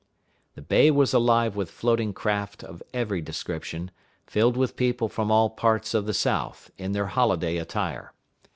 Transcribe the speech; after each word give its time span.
The 0.55 0.63
bay 0.63 0.89
was 0.89 1.13
alive 1.13 1.55
with 1.55 1.69
floating 1.69 2.11
craft 2.11 2.63
of 2.63 2.81
every 2.91 3.21
description, 3.21 3.91
filled 4.25 4.57
with 4.57 4.75
people 4.75 5.07
from 5.09 5.29
all 5.29 5.51
parts 5.51 5.93
of 5.93 6.07
the 6.07 6.13
South, 6.15 6.71
in 6.75 6.93
their 6.93 7.05
holiday 7.05 7.57
attire. 7.57 8.11